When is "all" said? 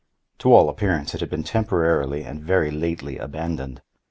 0.51-0.67